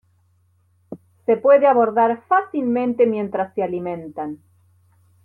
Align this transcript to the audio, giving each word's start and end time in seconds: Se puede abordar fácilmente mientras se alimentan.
Se 1.27 1.37
puede 1.37 1.67
abordar 1.67 2.23
fácilmente 2.27 3.05
mientras 3.05 3.53
se 3.53 3.61
alimentan. 3.61 4.39